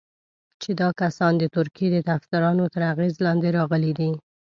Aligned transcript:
چې 0.61 0.69
دا 0.81 0.89
کسان 1.01 1.33
د 1.37 1.43
ترکیې 1.55 1.87
د 1.93 1.97
طرفدارانو 2.07 2.63
تر 2.73 2.81
اغېز 2.93 3.13
لاندې 3.25 3.49
راغلي 3.57 3.91
دي. 3.99 4.11